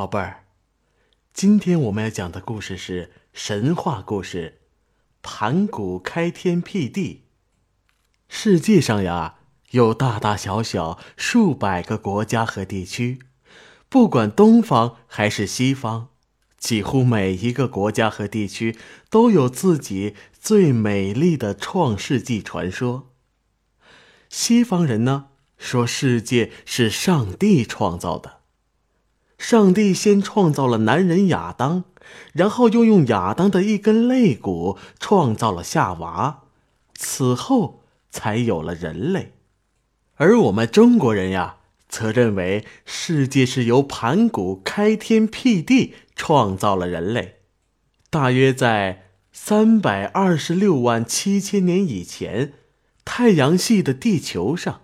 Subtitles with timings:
[0.00, 0.44] 宝贝儿，
[1.34, 4.60] 今天我们要讲的故事是神话故事
[5.20, 7.26] 《盘古开天辟地》。
[8.26, 9.34] 世界上呀，
[9.72, 13.18] 有大大小小数百个国家和地区，
[13.90, 16.08] 不管东方还是西方，
[16.56, 18.78] 几乎每一个国家和地区
[19.10, 23.12] 都有自己最美丽的创世纪传说。
[24.30, 25.26] 西方人呢，
[25.58, 28.39] 说世界是上帝创造的。
[29.40, 31.84] 上帝先创造了男人亚当，
[32.34, 36.42] 然后又用亚当的一根肋骨创造了夏娃，
[36.94, 39.32] 此后才有了人类。
[40.16, 41.56] 而我们中国人呀，
[41.88, 47.36] 则认为世界是由盘古开天辟地创造了人类，
[48.10, 52.52] 大约在三百二十六万七千年以前，
[53.06, 54.82] 太阳系的地球上。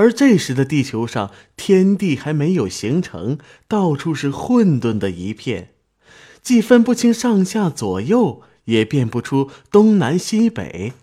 [0.00, 3.36] 而这时的地球上，天地还没有形成，
[3.68, 5.74] 到处是混沌的一片，
[6.40, 10.94] 既分不清上下左右，也辨不出东南西北，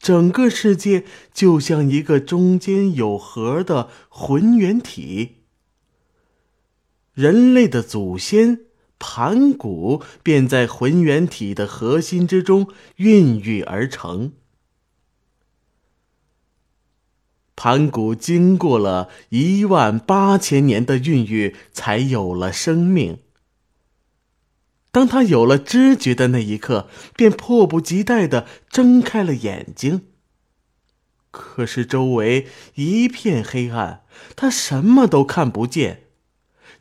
[0.00, 5.36] 整个世界就像一个中间有核的浑圆体。
[7.14, 8.62] 人类的祖先
[8.98, 14.32] 盘古便在浑圆体的核心之中孕育而成。
[17.56, 23.18] 盘古经过了一万八千年的孕育，才有了生命。
[24.92, 30.02] 当他有了知觉的那一刻，便迫不及待的睁开了眼睛。
[31.30, 32.46] 可是周围
[32.76, 34.02] 一片黑暗，
[34.36, 36.04] 他什么都看不见。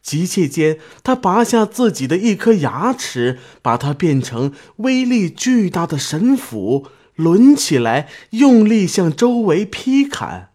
[0.01, 10.51] 急切间，他拔下自己的一颗牙齿，把它变成威力巨大的神斧，抡起来，用力向周围劈砍。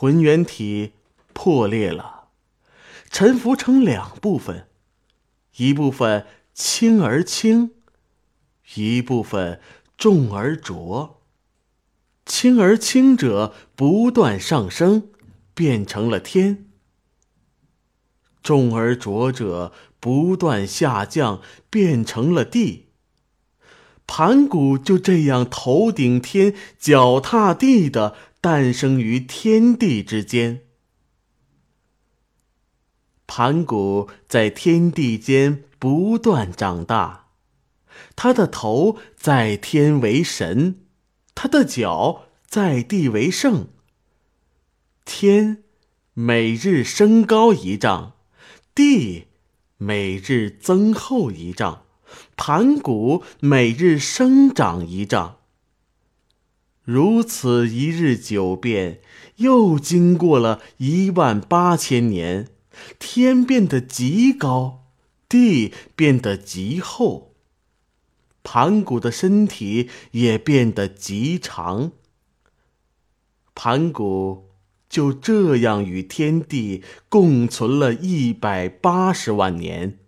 [0.00, 0.92] 浑圆体
[1.32, 2.28] 破裂了，
[3.10, 4.68] 沉浮成两部分，
[5.56, 6.24] 一部分
[6.54, 7.72] 轻而轻，
[8.76, 9.60] 一部分
[9.96, 11.20] 重而浊。
[12.24, 15.08] 轻而轻者不断上升，
[15.52, 16.66] 变成了天；
[18.40, 22.90] 重而浊者不断下降，变成了地。
[24.06, 28.14] 盘古就这样头顶天，脚踏地的。
[28.40, 30.62] 诞生于天地之间。
[33.26, 37.30] 盘古在天地间不断长大，
[38.16, 40.86] 他的头在天为神，
[41.34, 43.68] 他的脚在地为圣。
[45.04, 45.64] 天
[46.14, 48.12] 每日升高一丈，
[48.74, 49.26] 地
[49.76, 51.84] 每日增厚一丈，
[52.36, 55.38] 盘古每日生长一丈。
[56.88, 59.02] 如此一日九变，
[59.36, 62.48] 又经过了一万八千年，
[62.98, 64.86] 天变得极高，
[65.28, 67.34] 地变得极厚，
[68.42, 71.92] 盘古的身体也变得极长。
[73.54, 74.48] 盘古
[74.88, 79.98] 就这样与天地共存了一百八十万年。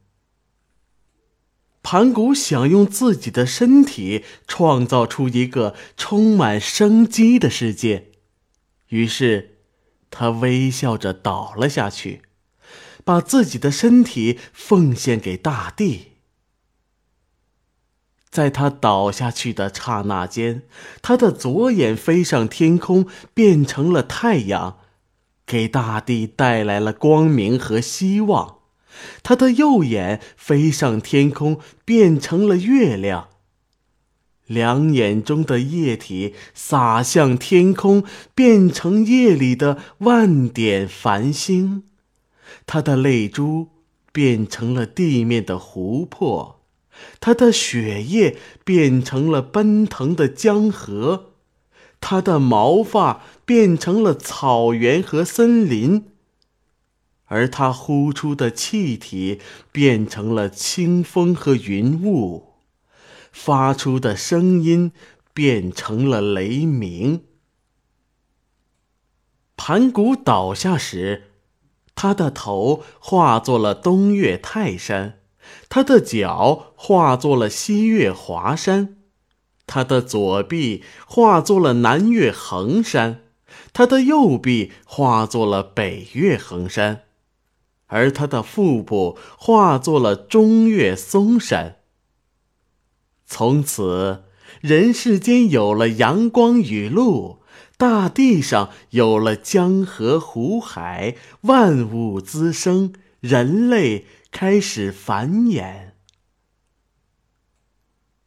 [1.93, 8.13] 盘古想用自己的身体创造出一个充满生机的世界，
[8.91, 9.57] 于是
[10.09, 12.23] 他微笑着倒了下去，
[13.05, 16.13] 把自己的身体奉献给大地。
[18.31, 20.63] 在他倒下去的刹那间，
[21.03, 24.79] 他的左眼飞上天空，变成了太阳，
[25.45, 28.60] 给大地带来了光明和希望。
[29.23, 33.29] 他的右眼飞上天空，变成了月亮。
[34.47, 38.03] 两眼中的液体洒向天空，
[38.35, 41.85] 变成夜里的万点繁星。
[42.67, 43.69] 他的泪珠
[44.13, 46.61] 变成了地面的湖泊，
[47.21, 51.35] 他的血液变成了奔腾的江河，
[52.01, 56.07] 他的毛发变成了草原和森林。
[57.31, 59.41] 而他呼出的气体
[59.71, 62.55] 变成了清风和云雾，
[63.31, 64.91] 发出的声音
[65.33, 67.23] 变成了雷鸣。
[69.57, 71.31] 盘古倒下时，
[71.95, 75.21] 他的头化作了东岳泰山，
[75.69, 78.97] 他的脚化作了西岳华山，
[79.69, 83.21] 他的左臂化作了南岳衡山，
[83.73, 87.03] 他的右臂化作了北岳衡山。
[87.91, 91.77] 而他的腹部化作了中岳嵩山。
[93.27, 94.25] 从此，
[94.61, 97.43] 人世间有了阳光雨露，
[97.77, 105.91] 大地上有了江河湖海，万物滋生，人类开始繁衍。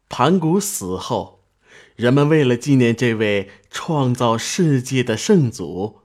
[0.08, 1.46] 盘古死后，
[1.96, 6.03] 人们为了纪念这位创造世界的圣祖，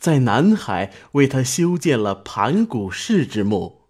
[0.00, 3.82] 在南海为他修建了盘古氏之墓，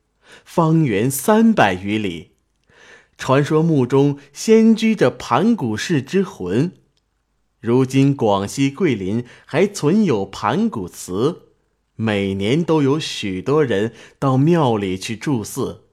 [0.45, 2.33] 方圆三百余里。
[3.17, 6.73] 传说墓中仙居着盘古氏之魂。
[7.61, 11.43] 如今广西桂林还存有盘古祠，
[11.95, 15.85] 每年都有许多人到庙里去祝祀。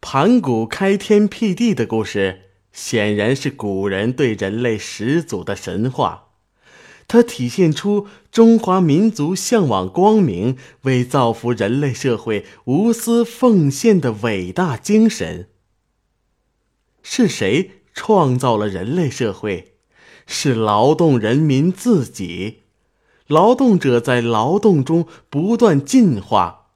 [0.00, 6.27] 盘古开天辟地的故事，显然是古人对人类始祖的神话。
[7.08, 15.48] 它体现出中华民族向往光明、为造福人类社会无私奉献的伟大精神。
[17.02, 19.72] 是谁创造了人类社会？
[20.26, 22.64] 是劳动人民自己。
[23.26, 26.66] 劳动者在劳动中不断进化，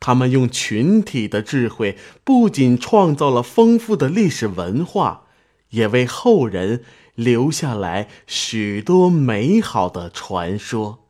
[0.00, 5.26] 他们用群体的智慧，不仅创造了丰富的历史文化，
[5.70, 6.82] 也为后人。
[7.20, 11.09] 留下来许多美好的传说。